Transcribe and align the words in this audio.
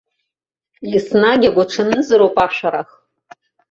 Еснагь 0.95 1.45
агәаҽанызароуп 1.49 2.35
ашәарах. 2.45 2.89